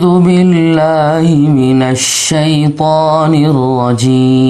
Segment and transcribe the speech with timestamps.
[0.00, 4.48] أعوذ بالله من الشيطان الرجيم.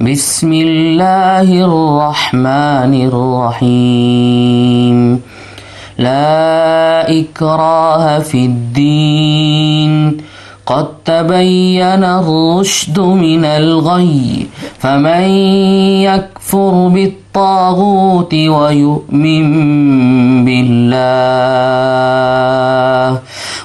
[0.00, 4.98] بسم الله الرحمن الرحيم.
[5.98, 10.16] لا إكراه في الدين.
[10.66, 14.46] قد تبين الرشد من الغي.
[14.78, 15.22] فمن
[16.08, 19.46] يكفر بالطاغوت ويؤمن
[20.44, 21.19] بالله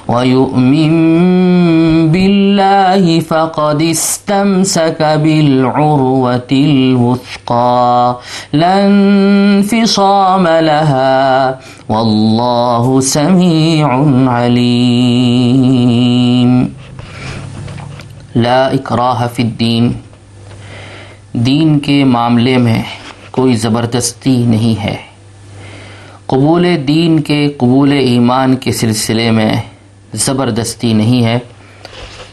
[0.08, 0.92] ويؤمن
[2.12, 8.16] بالله فقد استمسك بالعروة الوثقى
[8.52, 13.88] لا انفصام لها والله سميع
[14.36, 15.70] عليم
[18.34, 19.84] لا اکراہ فی الدین
[21.32, 22.82] دین کے معاملے میں
[23.30, 24.96] کوئی زبردستی نہیں ہے۔
[26.26, 29.54] قبول دین کے قبول ایمان کے سلسلے میں
[30.12, 31.38] زبردستی نہیں ہے۔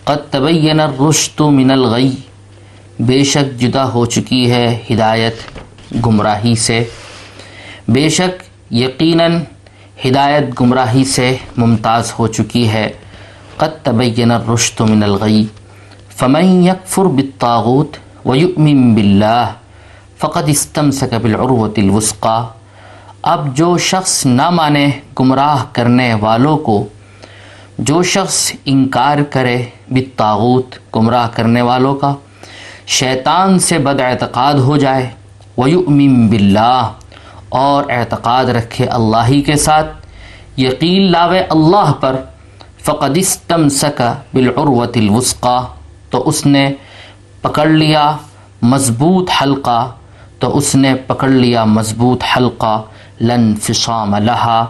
[0.04, 2.12] قد تبین الرشد من الغی،
[3.00, 5.36] بے شک جدا ہو چکی ہے ہدایت
[6.06, 6.84] گمراہی سے۔
[7.88, 8.44] بے شک
[8.74, 9.40] یقیناً
[10.06, 12.90] ہدایت گمراہی سے ممتاز ہو چکی ہے۔
[13.58, 15.46] قد تبین الرشد من الغی،
[16.16, 19.54] فمن یکفر بالطاغوت ویؤمن باللہ،
[20.20, 22.42] فقد استمسک بالعروة الوثقى۔
[23.22, 26.88] اب جو شخص نہ مانے گمراہ کرنے والوں کو
[27.78, 32.16] جو شخص انکار کرے بالطاغوت گمراہ کرنے والوں کا،
[32.88, 35.10] شیطان سے بد اعتقاد ہو جائے،
[35.58, 36.92] ویؤمن باللہ،
[37.50, 40.08] اور اعتقاد رکھے اللہ ہی کے ساتھ۔
[40.58, 42.16] یقین لاوے اللہ پر،
[42.84, 44.02] فقد استمسک
[44.34, 45.60] بالعروة الوثقى
[46.10, 46.74] تو اس نے
[47.42, 48.18] پکڑ لیا
[48.62, 49.92] مضبوط حلقہ،
[50.40, 52.82] تو اس نے پکڑ لیا مضبوط حلقہ،
[53.22, 54.66] لن فصام لہا،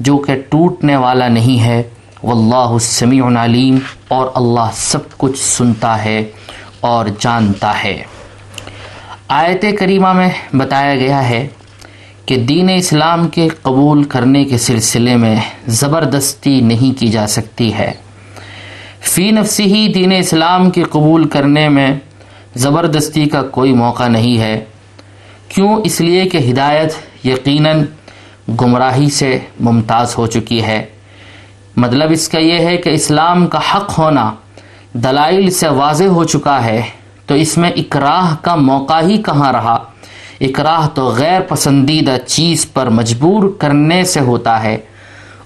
[0.00, 1.82] جو کہ ٹوٹنے والا نہیں ہے۔
[2.26, 6.24] واللہ السمیع علیم اور اللہ سب کچھ سنتا ہے
[6.80, 8.02] اور جانتا ہے۔
[9.28, 11.48] آیت کریمہ میں بتایا گیا ہے
[12.26, 15.36] کہ دین اسلام کے قبول کرنے کے سلسلے میں
[15.66, 17.92] زبردستی نہیں کی جا سکتی ہے۔
[19.00, 21.90] فی نفسی ہی دین اسلام کے قبول کرنے میں
[22.54, 24.64] زبردستی کا کوئی موقع نہیں ہے۔
[25.48, 26.92] کیوں؟ اس لیے کہ ہدایت
[27.26, 27.84] یقیناً
[28.60, 30.84] گمراہی سے ممتاز ہو چکی ہے۔
[31.76, 34.32] مطلب اس کا یہ ہے کہ اسلام کا حق ہونا
[34.92, 36.82] دلائل سے واضح ہو چکا ہے،
[37.26, 39.84] تو اس میں اکراہ کا موقع ہی کہاں رہا؟
[40.40, 44.76] اکراہ تو غیر پسندیدہ چیز پر مجبور کرنے سے ہوتا ہے۔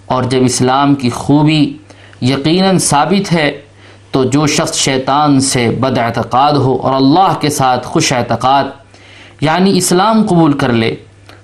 [0.06, 1.76] اور جب اسلام کی خوبی
[2.22, 3.60] یقیناً ثابت ہے،
[4.10, 8.64] تو جو شخص شیطان سے بد اعتقاد ہو اور اللہ کے ساتھ خوش اعتقاد
[9.40, 10.96] یعنی اسلام قبول کر لے،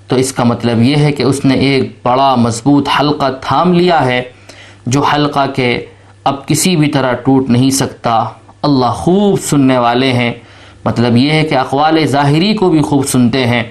[0.07, 4.05] تو اس کا مطلب یہ ہے کہ اس نے ایک بڑا مضبوط حلقہ تھام لیا
[4.05, 4.23] ہے۔
[4.87, 5.87] جو حلقہ کے
[6.25, 8.25] اب کسی بھی طرح ٹوٹ نہیں سکتا،
[8.63, 10.33] اللہ خوب سننے والے ہیں۔
[10.85, 13.63] مطلب یہ ہے کہ اقوال ظاہری کو بھی خوب سنتے ہیں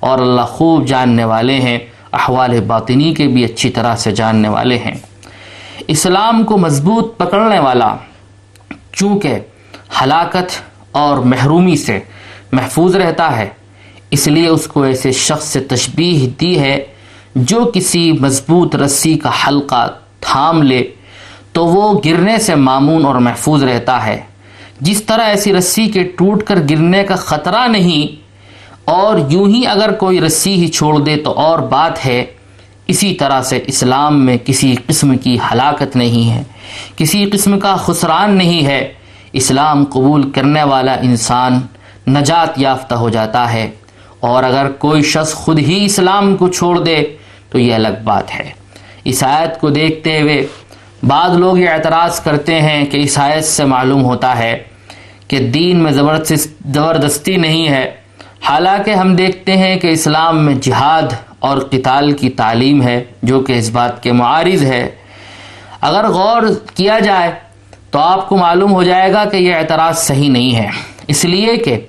[0.00, 1.78] اور اللہ خوب جاننے والے ہیں،
[2.12, 4.94] احوال باطنی کے بھی اچھی طرح سے جاننے والے ہیں۔
[5.86, 7.96] اسلام کو مضبوط پکڑنے والا،
[8.92, 9.38] چونکہ
[10.02, 10.60] ہلاکت
[10.92, 11.98] اور محرومی سے
[12.52, 13.48] محفوظ رہتا ہے،
[14.10, 16.84] اس لیے اس کو ایسے شخص سے تشبیح دی ہے
[17.34, 19.88] جو کسی مضبوط رسی کا حلقہ
[20.22, 20.82] تھام لے،
[21.52, 24.20] تو وہ گرنے سے معمون اور محفوظ رہتا ہے۔
[24.80, 28.20] جس طرح ایسی رسی کے ٹوٹ کر گرنے کا خطرہ نہیں،
[28.90, 32.24] اور یوں ہی اگر کوئی رسی ہی چھوڑ دے تو اور بات ہے۔
[32.88, 36.42] اسی طرح سے اسلام میں کسی قسم کی ہلاکت نہیں ہے،
[36.96, 38.92] کسی قسم کا خسران نہیں ہے۔
[39.32, 41.60] اسلام قبول کرنے والا انسان
[42.08, 43.70] نجات یافتہ ہو جاتا ہے،
[44.20, 47.02] اور اگر کوئی شخص خود ہی اسلام کو چھوڑ دے
[47.50, 48.50] تو یہ الگ بات ہے۔
[49.04, 50.46] اس آیت کو دیکھتے ہوئے
[51.02, 54.62] بعض لوگ یہ اعتراض کرتے ہیں کہ اس آیت سے معلوم ہوتا ہے
[55.28, 57.90] کہ دین میں زبردستی نہیں ہے۔
[58.42, 63.52] حالانکہ ہم دیکھتے ہیں کہ اسلام میں جہاد اور قتال کی تعلیم ہے، جو کہ
[63.52, 64.90] اس بات کے معارض ہے۔
[65.80, 66.42] اگر غور
[66.74, 67.30] کیا جائے
[67.90, 70.68] تو آپ کو معلوم ہو جائے گا کہ یہ اعتراض صحیح نہیں ہے۔
[71.06, 71.80] اس لیے کہ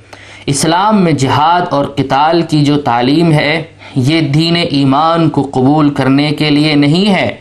[0.45, 3.63] اسلام میں جہاد اور قتال کی جو تعلیم ہے
[3.95, 7.35] یہ دین ایمان کو قبول کرنے کے لیے نہیں ہے۔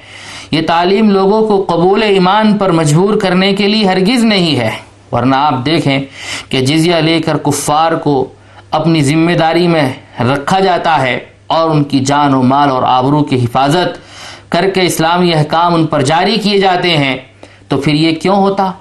[0.50, 4.70] یہ تعلیم لوگوں کو قبول ایمان پر مجبور کرنے کے لیے ہرگز نہیں ہے۔
[5.12, 6.00] ورنہ آپ دیکھیں
[6.48, 8.28] کہ جزیہ لے کر کفار کو
[8.70, 13.24] اپنی ذمہ داری میں رکھا جاتا ہے اور ان کی جان و مال اور آبرو
[13.24, 14.12] کی حفاظت
[14.50, 17.16] کر کے اسلامی احکام ان پر جاری کیے جاتے ہیں۔
[17.68, 18.72] تو پھر یہ کیوں ہوتا؟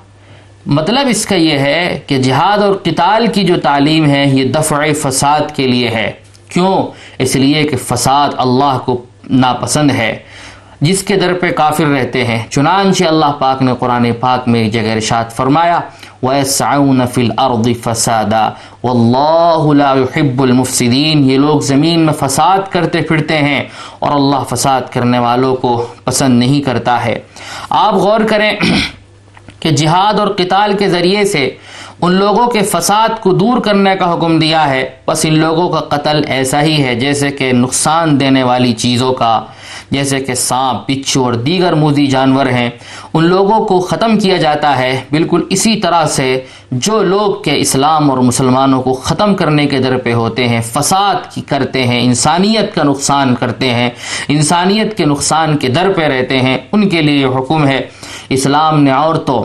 [0.65, 4.83] مطلب اس کا یہ ہے کہ جہاد اور قتال کی جو تعلیم ہے، یہ دفع
[5.01, 6.11] فساد کے لیے ہے۔
[6.53, 6.87] کیوں؟
[7.17, 10.17] اس لیے کہ فساد اللہ کو ناپسند ہے۔
[10.81, 14.73] جس کے در پہ کافر رہتے ہیں، چنانچہ اللہ پاک نے قرآن پاک میں ایک
[14.73, 15.79] جگہ ارشاد فرمایا،
[16.23, 18.49] وَيَسْعَوْنَ فِي الْأَرْضِ فَسَادًا۔
[18.83, 23.63] وَاللَّهُ لَا يُحِبُّ الْمُفْسِدِينَ۔ یہ لوگ زمین میں فساد کرتے پھرتے ہیں
[23.99, 27.19] اور اللہ فساد کرنے والوں کو پسند نہیں کرتا ہے۔
[27.69, 28.51] آپ غور کریں
[29.59, 31.49] کہ جہاد اور قتال کے ذریعے سے
[32.01, 35.79] ان لوگوں کے فساد کو دور کرنے کا حکم دیا ہے۔ بس ان لوگوں کا
[35.79, 39.41] قتل ایسا ہی ہے جیسے کہ نقصان دینے والی چیزوں کا،
[39.91, 42.69] جیسے کہ سانپ، پچھو اور دیگر موزی جانور ہیں۔
[43.13, 48.11] ان لوگوں کو ختم کیا جاتا ہے۔ بالکل اسی طرح سے جو لوگ کے اسلام
[48.11, 52.75] اور مسلمانوں کو ختم کرنے کے در پہ ہوتے ہیں، فساد کی کرتے ہیں، انسانیت
[52.75, 53.89] کا نقصان کرتے ہیں،
[54.27, 57.81] انسانیت کے نقصان کے در پہ رہتے ہیں۔ ان کے لیے حکم ہے،
[58.29, 59.43] اسلام نے عورتوں،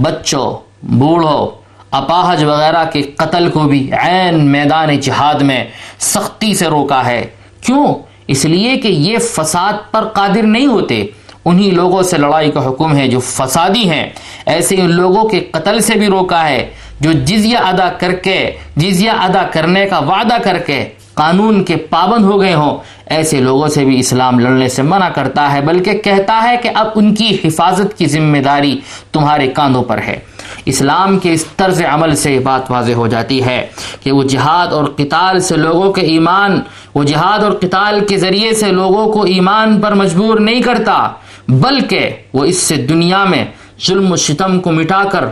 [0.00, 1.65] بچوں، بوڑھوں
[1.96, 5.64] اپاہج وغیرہ کے قتل کو بھی عین میدان جہاد میں
[5.98, 7.26] سختی سے روکا ہے۔
[7.60, 7.94] کیوں؟
[8.28, 11.06] اس لیے کہ یہ فساد پر قادر نہیں ہوتے۔
[11.44, 14.10] انہی لوگوں سے لڑائی کا حکم ہے جو فسادی ہیں۔
[14.46, 16.70] ایسے ان لوگوں کے قتل سے بھی روکا ہے
[17.00, 22.24] جو جزیہ ادا کر کے، جزیہ ادا کرنے کا وعدہ کر کے قانون کے پابند
[22.24, 22.76] ہو گئے ہوں۔
[23.06, 26.86] ایسے لوگوں سے بھی اسلام لڑنے سے منع کرتا ہے، بلکہ کہتا ہے کہ اب
[26.94, 28.80] ان کی حفاظت کی ذمہ داری
[29.12, 30.18] تمہارے کاندھوں پر ہے۔
[30.66, 33.66] اسلام کے اس طرز عمل سے بات واضح ہو جاتی ہے
[34.00, 36.60] کہ وہ جہاد اور قتال سے لوگوں کے ایمان،
[36.94, 41.08] وہ جہاد اور قتال کے ذریعے سے لوگوں کو ایمان پر مجبور نہیں کرتا،
[41.48, 43.44] بلکہ وہ اس سے دنیا میں
[43.86, 45.24] ظلم و ستم کو مٹا کر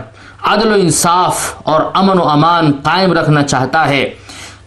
[0.43, 4.09] عدل و انصاف اور امن و امان قائم رکھنا چاہتا ہے۔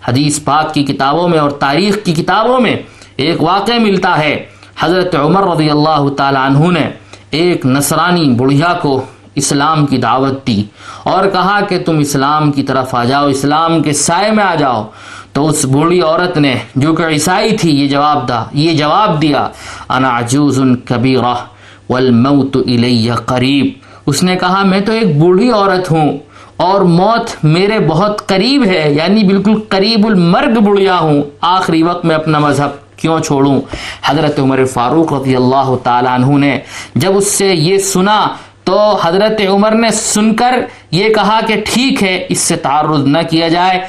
[0.09, 2.77] حدیث پاک کی کتابوں میں اور تاریخ کی کتابوں میں
[3.17, 4.47] ایک واقع ملتا ہے۔
[4.79, 6.89] حضرت عمر رضی اللہ تعالی عنہ نے
[7.31, 9.03] ایک نصرانی بڑھیا کو
[9.39, 10.63] اسلام کی دعوت دی
[11.05, 14.85] اور کہا کہ تم اسلام کی طرف آ جاؤ، اسلام کے سائے میں آ جاؤ۔
[15.33, 19.49] تو اس بوڑھی عورت نے، جو کہ عیسائی تھی، یہ جواب دا، یہ جواب دیا،
[19.89, 21.35] انا عجوز کبیرہ
[21.91, 23.67] والموت الی قریب
[24.07, 26.19] اس نے کہا، میں تو ایک بوڑھی عورت ہوں
[26.57, 32.15] اور موت میرے بہت قریب ہے یعنی بالکل قریب المرگ بڑھیا ہوں۔ آخری وقت میں
[32.15, 33.61] اپنا مذہب کیوں چھوڑوں؟
[34.05, 36.59] حضرت عمر فاروق رضی اللہ تعالیٰ عنہ نے
[36.95, 38.19] جب اس سے یہ سنا
[38.69, 40.61] تو حضرت عمر نے سن کر
[40.91, 43.81] یہ کہا کہ ٹھیک ہے، اس سے تعرض نہ کیا جائے۔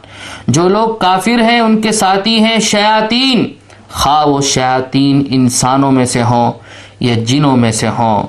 [0.49, 3.53] جو لوگ کافر ہیں، ان کے ساتھی ہیں شیاطین۔
[3.93, 6.53] خواہ وہ شیاطین انسانوں میں سے ہوں
[7.01, 8.23] یا جنوں میں سے ہوں۔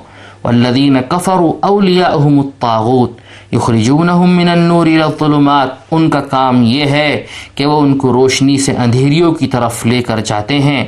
[0.44, 3.12] والذین کفروا اولیاءہم الطاغوت
[3.52, 8.58] یخرجونہم من النور الى الظلمات۔ ان کا کام یہ ہے کہ وہ ان کو روشنی
[8.58, 10.84] سے اندھیریوں کی طرف لے کر جاتے ہیں۔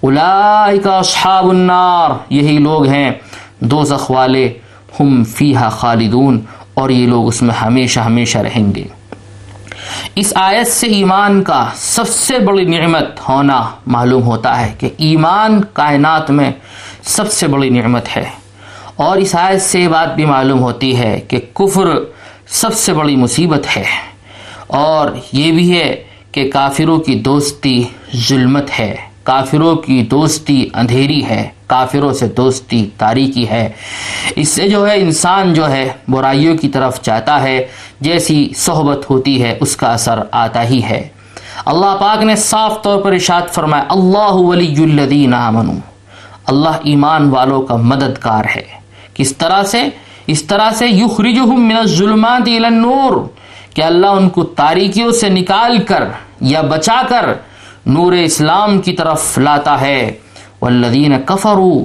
[0.00, 3.10] اولئک اصحاب النار۔ یہی لوگ ہیں۔
[3.60, 4.52] دوزخ والے
[5.00, 6.40] ہم فیہا خالدون۔
[6.74, 8.84] اور یہ لوگ اس میں ہمیشہ ہمیشہ رہیں گے۔
[10.14, 15.60] اس آیت سے ایمان کا سب سے بڑی نعمت ہونا معلوم ہوتا ہے کہ ایمان
[15.72, 16.52] کائنات میں
[17.10, 18.24] سب سے بڑی نعمت ہے۔
[18.96, 21.86] اور اس آیت سے بات بھی معلوم ہوتی ہے کہ کفر
[22.46, 23.84] سب سے بڑی مصیبت ہے۔
[24.66, 27.82] اور یہ بھی ہے کہ کافروں کی دوستی
[28.16, 33.68] ظلمت ہے۔ کافروں کی دوستی اندھیری ہے۔ کافروں سے دوستی تاریکی ہے۔
[34.36, 37.66] اس سے جو ہے انسان جو ہے برائیوں کی طرف جاتا ہے۔
[38.00, 41.08] جیسی صحبت ہوتی ہے، اس کا اثر آتا ہی ہے۔
[41.66, 45.89] اللہ پاک نے صاف طور پر اشاد فرمایا، اللہ ولی الذین آمنوا۔
[46.50, 48.66] اللہ ایمان والوں کا مددگار ہے۔
[49.14, 49.82] کس طرح سے؟
[50.26, 53.16] اس طرح سے یخرجہم من الظلمات الى النور،
[53.74, 56.04] کہ اللہ ان کو تاریکیوں سے نکال کر
[56.40, 57.32] یا بچا کر
[57.86, 60.00] نور اسلام کی طرف لاتا ہے۔
[60.62, 61.82] والذین کفروا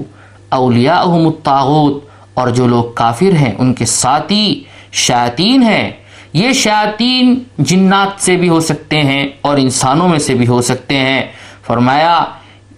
[0.49, 2.03] اولیاءہم الطاغوت،
[2.33, 5.91] اور جو لوگ کافر ہیں، ان کے ساتھی شیاطین ہیں۔
[6.33, 10.97] یہ شیاطین جنات سے بھی ہو سکتے ہیں اور انسانوں میں سے بھی ہو سکتے
[10.97, 11.21] ہیں۔
[11.67, 12.23] فرمایا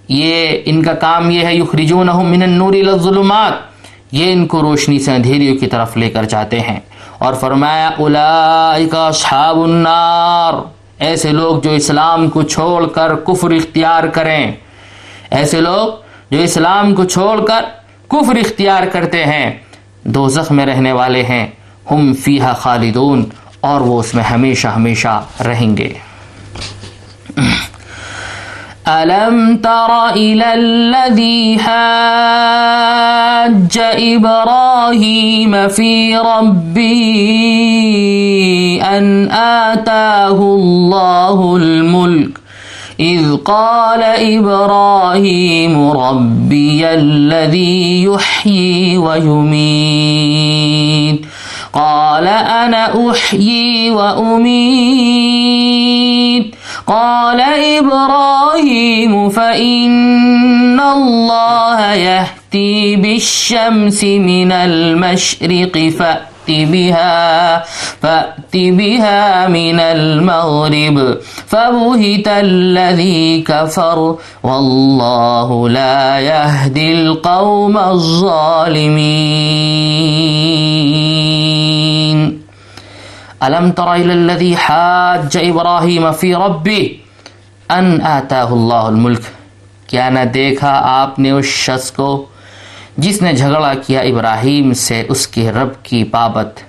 [0.08, 3.54] یہ ان کا کام یہ ہے یخرجونہم من النور الى الظلمات۔
[4.12, 6.80] یہ ان کو روشنی سے اندھیریوں کی طرف لے کر جاتے ہیں۔
[7.18, 10.54] اور فرمایا اولئک اصحاب النار۔
[11.00, 14.52] ایسے لوگ جو اسلام کو چھوڑ کر کفر اختیار کریں۔
[15.32, 15.88] ایسے لوگ
[16.32, 17.66] جو اسلام کو چھوڑ کر
[18.08, 19.58] کفر اختیار کرتے ہیں۔
[20.04, 21.48] دوزخ میں رہنے والے ہیں۔
[21.92, 23.26] ہم فیہا خالدون
[23.60, 25.90] اور وہ اس میں ہمیشہ ہمیشہ رہیں گے۔
[28.88, 31.78] ألم تر إلى الذي حاج
[34.16, 37.20] إبراهيم في ربه
[38.84, 42.30] أن آتاه الله الملك؟
[43.00, 50.18] إذ قال إبراهيم ربي الذي يحيي ويميت.
[51.74, 55.77] قال أنا أحيي وأميت.
[56.88, 57.42] قال
[57.80, 67.64] إبراهيم فإن الله يهتي بالشمس من المشرق فأت بها
[68.02, 71.18] فأت بها من المغرب
[71.48, 79.08] فبهت الذي كفر والله لا يهدي القوم الظالمين.
[83.42, 86.98] ألم تر إلى الذي حاج إبراهيم في ربه
[87.72, 89.22] أن آتاه الله الملك؟
[89.88, 92.26] کیا نہ دیکھا آپ نے اس شخص کو
[92.98, 96.60] جس نے جھگڑا کیا ابراہیم سے اس کے رب کی بابت،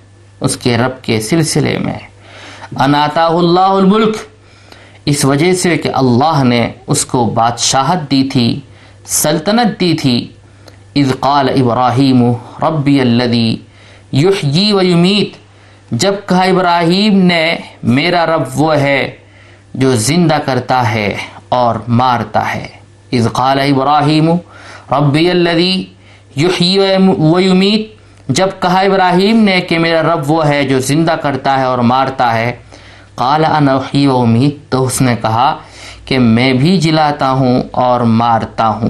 [0.40, 1.98] اس کے رب کے سلسلے میں؟
[2.76, 4.16] اناتا اللہ الملک
[5.04, 8.60] اس وجہ سے کہ اللہ نے اس کو بادشاہت دی تھی،
[9.06, 10.16] سلطنت دی تھی۔
[10.96, 12.32] اذ قال ابراہیم،
[12.62, 13.56] ربی الذی
[14.12, 15.38] یحیی و یمیت
[15.90, 19.16] جب کہا ابراہیم نے، میرا رب وہ ہے
[19.75, 21.14] جو زندہ کرتا ہے
[21.49, 22.66] اور مارتا ہے۔
[23.12, 24.30] اذ قال ابراہیم،
[24.92, 25.85] ربی الذی
[26.37, 26.78] یحیی
[27.18, 31.64] و یمیت۔ جب کہا ابراہیم نے کہ میرا رب وہ ہے جو زندہ کرتا ہے
[31.64, 32.57] اور مارتا ہے،
[33.14, 35.57] قال انا احیی و امید تو اس نے کہا
[36.04, 38.88] کہ میں بھی جلاتا ہوں اور مارتا ہوں۔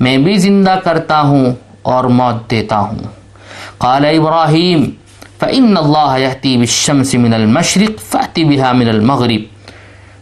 [0.00, 2.98] میں بھی زندہ کرتا ہوں اور موت دیتا ہوں۔
[3.78, 4.90] قال ابراہیم
[5.40, 9.40] فإن اللہ یحتی بالشمس من المشرق فأتی بها من المغرب۔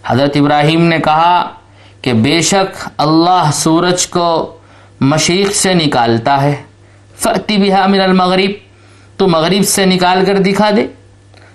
[0.07, 1.49] حضرت ابراہیم نے کہا
[2.03, 4.57] کہ بے شک اللہ سورج کو
[5.01, 6.63] مشرق سے نکالتا ہے۔
[7.17, 8.51] فأتی بها من المغرب۔
[9.17, 10.87] تو مغرب سے نکال کر دکھا دے۔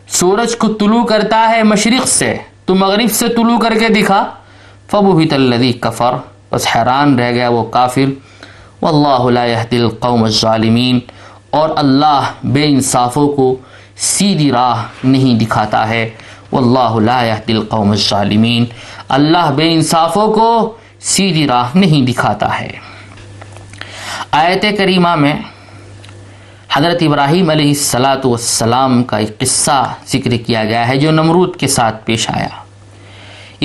[0.07, 4.29] سورج کو طلوع کرتا ہے مشرق سے۔ تو مغرب سے طلوع کر کے دکھا۔
[4.91, 6.13] فبهت الذی کفر
[6.51, 8.05] بس حیران رہ گیا وہ کافر۔
[8.81, 10.99] واللہ لا يهدي القوم الظالمین
[11.53, 13.55] اور اللہ بے انصافوں کو
[13.97, 16.09] سیدھی راہ نہیں دکھاتا ہے۔
[16.51, 18.65] واللہ لا يهدي القوم الظالمین۔
[19.09, 20.49] اللہ بے انصافوں کو
[20.99, 22.71] سیدھی راہ نہیں دکھاتا ہے۔
[24.31, 25.33] آیت کریمہ میں
[26.73, 31.67] حضرت ابراہیم علیہ السلاۃ والسلام کا ایک قصہ ذکر کیا گیا ہے جو نمرود کے
[31.67, 32.47] ساتھ پیش آیا۔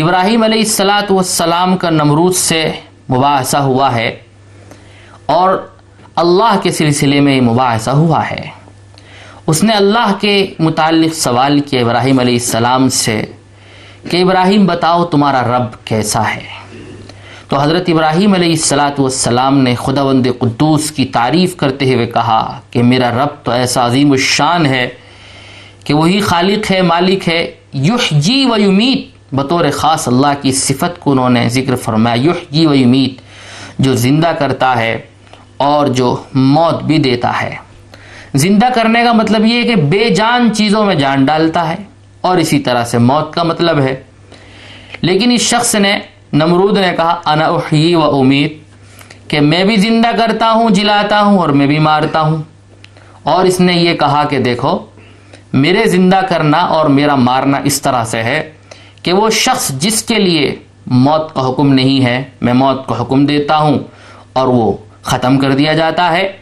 [0.02, 2.72] ابراہیم علیہ السلاۃ والسلام کا نمرود سے
[3.10, 4.18] مباحثہ ہوا ہے
[5.26, 5.70] اور
[6.18, 8.48] اللہ کے سلسلے میں مباحثہ ہوا ہے۔
[9.46, 13.24] اس نے اللہ کے متعلق سوال کیا ابراہیم علیہ السلام سے
[14.10, 16.76] کہ ابراہیم بتاؤ تمہارا رب کیسا ہے۔
[17.48, 22.60] تو حضرت ابراہیم علیہ السلاۃ والسلام نے خدا بند قدوس کی تعریف کرتے ہوئے کہا
[22.70, 24.88] کہ میرا رب تو ایسا عظیم الشان ہے
[25.84, 31.00] کہ وہی خالق ہے، مالک ہے۔ یح جی و یمیت، بطور خاص اللہ کی صفت
[31.00, 33.20] کو انہوں نے ذکر فرمایا۔ یح جی و یمیت،
[33.78, 34.98] جو زندہ کرتا ہے۔
[35.58, 37.56] اور جو موت بھی دیتا ہے۔
[38.34, 41.76] زندہ کرنے کا مطلب یہ ہے کہ بے جان چیزوں میں جان ڈالتا ہے
[42.20, 44.02] اور اسی طرح سے موت کا مطلب ہے۔
[45.00, 45.98] لیکن اس شخص نے،
[46.32, 48.52] نمرود نے کہا، انا احیی و امید،
[49.28, 52.42] کہ میں بھی زندہ کرتا ہوں، جلاتا ہوں اور میں بھی مارتا ہوں۔
[53.22, 54.78] اور اس نے یہ کہا کہ دیکھو،
[55.52, 58.52] میرے زندہ کرنا اور میرا مارنا اس طرح سے ہے
[59.02, 60.54] کہ وہ شخص جس کے لیے
[60.86, 63.78] موت کا حکم نہیں ہے، میں موت کو حکم دیتا ہوں
[64.32, 66.32] اور وہ ختم کر دیا جاتا ہے،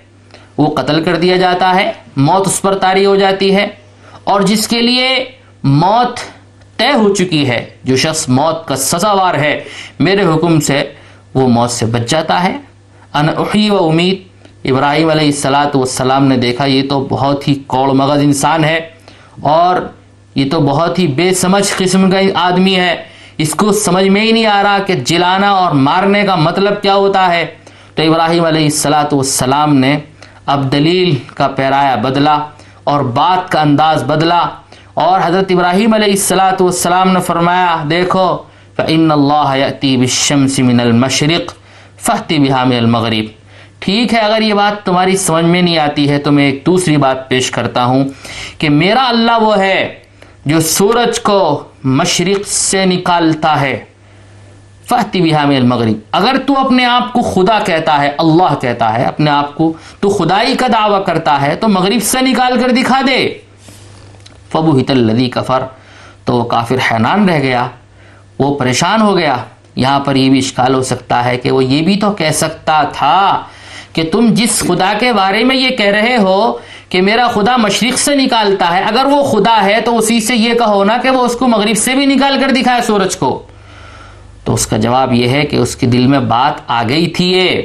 [0.57, 3.67] وہ قتل کر دیا جاتا ہے، موت اس پر تاری ہو جاتی ہے۔
[4.25, 5.25] اور جس کے لیے
[5.63, 6.21] موت
[6.77, 9.65] طے ہو چکی ہے، جو شخص موت کا سزاوار ہے،
[9.99, 10.93] میرے حکم سے
[11.35, 12.57] وہ موت سے بچ جاتا ہے۔
[13.15, 14.23] ان احی و امید،
[14.65, 18.81] ابراہیم علیہ السلاۃ والسلام نے دیکھا، یہ تو بہت ہی کوڑ مغز انسان ہے۔
[19.43, 19.77] اور
[20.35, 23.05] یہ تو بہت ہی بے سمجھ قسم کا آدمی ہے۔
[23.39, 26.95] اس کو سمجھ میں ہی نہیں آ رہا کہ جلانا اور مارنے کا مطلب کیا
[26.95, 27.47] ہوتا ہے۔
[27.97, 29.97] تو ابراہیم علیہ السلاۃ والسلام نے
[30.55, 32.37] اب دلیل کا پیرایا بدلا
[32.93, 34.41] اور بات کا انداز بدلا
[35.05, 38.27] اور حضرت ابراہیم علیہ السلاۃ والسلام نے فرمایا، دیکھو،
[38.77, 41.55] فَإِنَّ اللَّهَ يَأْتِي بِالشَّمْسِ مِنَ الْمَشْرِقِ
[42.05, 43.27] فَحْتِ بِهَا مِنَ الْمَغْرِبِ
[43.81, 46.97] ٹھیک ہے، اگر یہ بات تمہاری سمجھ میں نہیں آتی ہے تو میں ایک دوسری
[47.07, 48.05] بات پیش کرتا ہوں
[48.59, 49.81] کہ میرا اللہ وہ ہے
[50.45, 51.41] جو سورج کو
[51.99, 53.77] مشرق سے نکالتا ہے۔
[54.89, 59.31] فہتی بحام المغرب۔ اگر تو اپنے آپ کو خدا کہتا ہے، اللہ کہتا ہے، اپنے
[59.31, 63.35] آپ کو تو خدائی کا دعویٰ کرتا ہے، تو مغرب سے نکال کر دکھا دے۔
[64.53, 65.63] فبو ہت الدی کفر۔
[66.25, 67.67] تو وہ کافر حیران رہ گیا،
[68.39, 69.37] وہ پریشان ہو گیا۔
[69.77, 72.83] یہاں پر یہ بھی اشکال ہو سکتا ہے کہ وہ یہ بھی تو کہہ سکتا
[72.83, 73.43] تھا
[73.93, 77.99] کہ تم جس خدا کے بارے میں یہ کہہ رہے ہو کہ میرا خدا مشرق
[77.99, 81.25] سے نکالتا ہے، اگر وہ خدا ہے تو اسی سے یہ کہو نا کہ وہ
[81.25, 83.43] اس کو مغرب سے بھی نکال کر دکھائے سورج کو۔
[84.47, 87.33] تو اس کا جواب یہ ہے کہ اس کے دل میں بات آ گئی تھی
[87.33, 87.63] یہ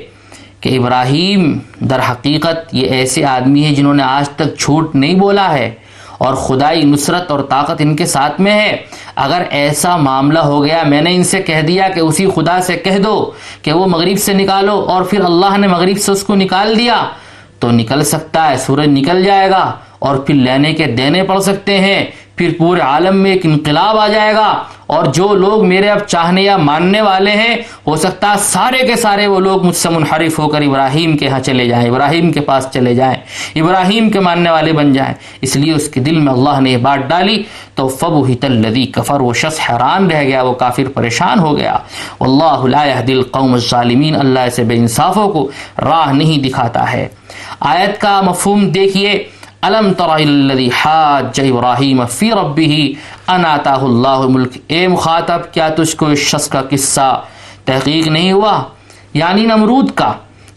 [0.61, 5.53] کہ ابراہیم در حقیقت یہ ایسے آدمی ہیں جنہوں نے آج تک جھوٹ نہیں بولا
[5.53, 5.71] ہے
[6.17, 8.77] اور خدائی نصرت اور طاقت ان کے ساتھ میں ہے۔
[9.15, 12.75] اگر ایسا معاملہ ہو گیا، میں نے ان سے کہہ دیا کہ اسی خدا سے
[12.75, 16.35] کہہ دو کہ وہ مغرب سے نکالو اور پھر اللہ نے مغرب سے اس کو
[16.35, 17.05] نکال دیا۔
[17.59, 21.77] تو نکل سکتا ہے، سورج نکل جائے گا اور پھر لینے کے دینے پڑ سکتے
[21.77, 25.99] ہیں۔ پھر پورے عالم میں ایک انقلاب آ جائے گا اور جو لوگ میرے اب
[25.99, 27.55] چاہنے یا ماننے والے ہیں،
[27.87, 31.27] ہو سکتا ہے سارے کے سارے وہ لوگ مجھ سے منحرف ہو کر ابراہیم کے
[31.27, 33.15] ہاں چلے جائیں، ابراہیم کے پاس چلے جائیں،
[33.61, 36.77] ابراہیم کے ماننے والے بن جائیں۔ اس لیے اس کے دل میں اللہ نے یہ
[36.77, 37.41] بات ڈالی
[37.75, 41.77] تو فب ہی کفر، وہ شخص حیران رہ گیا، وہ کافر پریشان ہو گیا۔
[42.19, 45.49] اللہ دل قوم ظالمین اللہ سے بے انصافوں کو
[45.81, 47.07] راہ نہیں دکھاتا ہے۔
[47.59, 49.23] آیت کا مفہوم دیکھیے
[49.61, 52.93] الم الذي حاج ابراہیم فی ربی
[53.27, 57.21] ان آتاه اللہ ملک اے مخاطب، کیا تجھ کو اس شخص کا قصہ
[57.65, 58.63] تحقیق نہیں ہوا؟
[59.13, 60.13] یعنی نمرود کا۔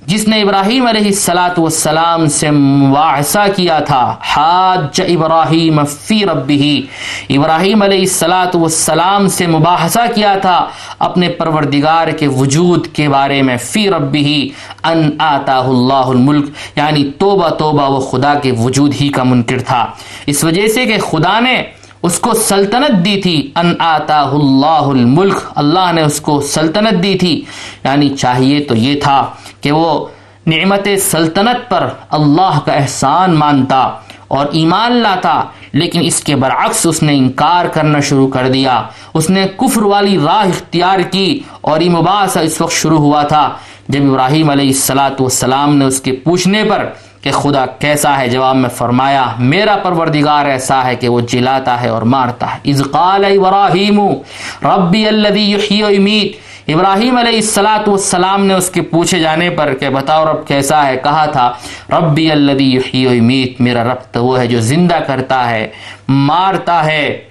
[0.07, 6.81] جس نے ابراہیم علیہ السلاۃ والسلام سے مباحثہ کیا تھا، حاج ابراہیم فی ربی
[7.29, 10.59] ابراہیم علیہ السلاۃ والسلام سے مباحثہ کیا تھا
[10.99, 14.49] اپنے پروردگار کے وجود کے بارے میں، فی ربی
[14.83, 19.87] ان آتا اللہ الملک یعنی توبہ توبہ، وہ خدا کے وجود ہی کا منکر تھا۔
[20.27, 21.63] اس وجہ سے کہ خدا نے
[22.07, 27.15] اس کو سلطنت دی تھی، ان آتا اللہ الملک، اللہ نے اس کو سلطنت دی
[27.19, 27.35] تھی۔
[27.85, 29.19] یعنی چاہیے تو یہ تھا
[29.61, 30.07] کہ وہ
[30.47, 33.83] نعمت سلطنت پر اللہ کا احسان مانتا
[34.29, 38.83] اور ایمان لاتا، لیکن اس کے برعکس اس نے انکار کرنا شروع کر دیا۔
[39.15, 43.49] اس نے کفر والی راہ اختیار کی اور یہ مباحثہ اس وقت شروع ہوا تھا
[43.89, 46.87] جب ابراہیم علیہ السلاۃ والسلام نے اس کے پوچھنے پر
[47.25, 51.89] کہ خدا کیسا ہے؟ جواب میں فرمایا، میرا پروردگار ایسا ہے کہ وہ جلاتا ہے
[51.89, 54.01] اور مارتا ہے۔ از قال ابراہیم،
[54.63, 55.59] ربی اللہ
[56.69, 60.97] ابراہیم علیہ السلاۃ والسلام نے اس کے پوچھے جانے پر کہ بتاؤ رب کیسا ہے؟
[60.97, 61.53] کہا تھا،
[61.91, 65.69] ربی اللہ امیت میرا رب تو وہ ہے جو زندہ کرتا ہے،
[66.09, 67.25] مارتا ہے،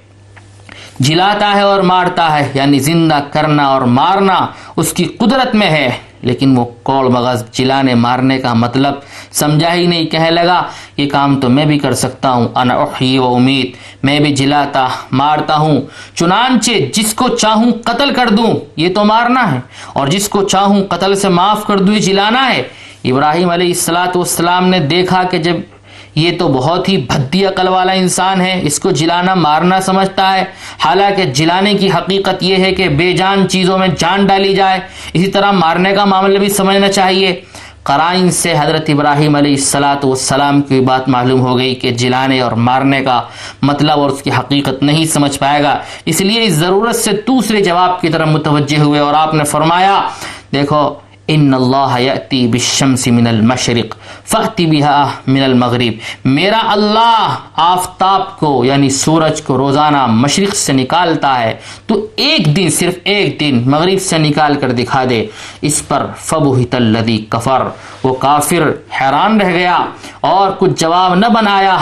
[0.99, 5.89] جلاتا ہے اور مارتا ہے۔ یعنی زندہ کرنا اور مارنا اس کی قدرت میں ہے۔
[6.23, 8.93] لیکن وہ کوڑ مغز جلانے مارنے کا مطلب
[9.31, 10.61] سمجھا ہی نہیں، کہنے لگا
[10.97, 14.87] یہ کام تو میں بھی کر سکتا ہوں، انا احی و امید، میں بھی جلاتا،
[15.11, 15.81] مارتا ہوں۔
[16.15, 19.59] چنانچہ جس کو چاہوں قتل کر دوں، یہ تو مارنا ہے،
[19.93, 22.63] اور جس کو چاہوں قتل سے معاف کر دوں، یہ جلانا ہے۔
[23.03, 25.55] ابراہیم علیہ السلاۃ والسلام نے دیکھا کہ جب
[26.15, 30.43] یہ تو بہت ہی بھدی عقل والا انسان ہے، اس کو جلانا، مارنا سمجھتا ہے۔
[30.79, 34.79] حالانکہ جلانے کی حقیقت یہ ہے کہ بے جان چیزوں میں جان ڈالی جائے۔
[35.13, 37.41] اسی طرح مارنے کا معاملہ بھی سمجھنا چاہیے۔
[37.83, 42.51] قرائن سے حضرت ابراہیم علیہ السلاۃ والسلام کی بات معلوم ہو گئی کہ جلانے اور
[42.51, 43.21] مارنے کا
[43.61, 47.63] مطلب اور اس کی حقیقت نہیں سمجھ پائے گا۔ اس لیے اس ضرورت سے دوسرے
[47.63, 50.01] جواب کی طرف متوجہ ہوئے اور آپ نے فرمایا،
[50.53, 50.93] دیکھو
[51.27, 58.89] ان اللہ یأتی بالشمس من المشرق فأتی بها من المغرب میرا اللہ آفتاب کو یعنی
[58.89, 61.55] سورج کو روزانہ مشرق سے نکالتا ہے،
[61.85, 65.25] تو ایک دن صرف ایک دن مغرب سے نکال کر دکھا دے۔
[65.61, 67.67] اس پر فبہت الذی کفر،
[68.03, 69.85] وہ کافر حیران رہ گیا
[70.21, 71.77] اور کچھ جواب نہ بنایا۔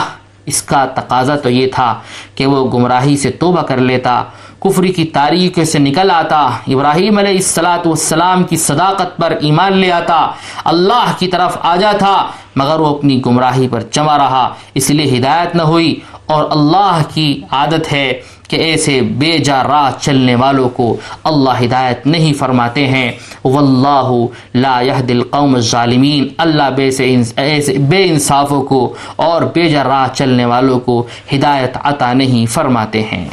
[0.46, 1.94] اس کا تقاضا تو یہ تھا
[2.34, 4.22] کہ وہ گمراہی سے توبہ کر لیتا۔
[4.62, 9.92] کفری کی تاریخ سے نکل آتا۔ ابراہیم علیہ السلاۃ والسلام کی صداقت پر ایمان لے
[9.92, 10.28] آتا۔
[10.64, 15.56] اللہ کی طرف آ جاتا مگر وہ اپنی گمراہی پر جمع رہا۔ اس لیے ہدایت
[15.56, 15.94] نہ ہوئی۔
[16.26, 18.12] اور اللہ کی عادت ہے
[18.48, 23.12] کہ ایسے بے جا راہ چلنے والوں کو اللہ ہدایت نہیں فرماتے ہیں۔
[23.44, 29.84] واللہ لا يهد القوم الظالمین۔ اللہ بے سے ایسے بے انصافوں کو اور بے جا
[29.84, 33.28] راہ چلنے والوں کو ہدایت عطا نہیں فرماتے ہیں۔